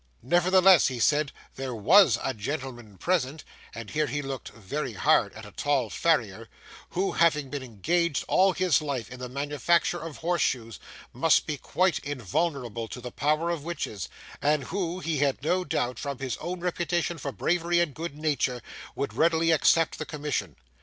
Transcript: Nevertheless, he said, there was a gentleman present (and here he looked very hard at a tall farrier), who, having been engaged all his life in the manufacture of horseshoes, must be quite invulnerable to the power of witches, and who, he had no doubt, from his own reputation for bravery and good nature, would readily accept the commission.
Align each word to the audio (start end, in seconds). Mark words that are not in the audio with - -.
Nevertheless, 0.23 0.87
he 0.87 0.97
said, 0.99 1.31
there 1.57 1.75
was 1.75 2.17
a 2.23 2.33
gentleman 2.33 2.97
present 2.97 3.43
(and 3.75 3.91
here 3.91 4.07
he 4.07 4.23
looked 4.23 4.49
very 4.49 4.93
hard 4.93 5.31
at 5.33 5.45
a 5.45 5.51
tall 5.51 5.91
farrier), 5.91 6.49
who, 6.89 7.11
having 7.11 7.51
been 7.51 7.61
engaged 7.61 8.25
all 8.27 8.53
his 8.53 8.81
life 8.81 9.11
in 9.11 9.19
the 9.19 9.29
manufacture 9.29 9.99
of 10.01 10.17
horseshoes, 10.17 10.79
must 11.13 11.45
be 11.45 11.55
quite 11.55 11.99
invulnerable 11.99 12.87
to 12.87 12.99
the 12.99 13.11
power 13.11 13.51
of 13.51 13.63
witches, 13.63 14.09
and 14.41 14.63
who, 14.63 15.01
he 15.01 15.19
had 15.19 15.43
no 15.43 15.63
doubt, 15.63 15.99
from 15.99 16.17
his 16.17 16.35
own 16.37 16.61
reputation 16.61 17.19
for 17.19 17.31
bravery 17.31 17.79
and 17.79 17.93
good 17.93 18.17
nature, 18.17 18.63
would 18.95 19.13
readily 19.13 19.51
accept 19.51 19.99
the 19.99 20.05
commission. 20.07 20.55